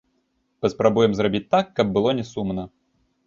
[0.65, 2.63] Паспрабуем зрабіць так, каб было не сумна.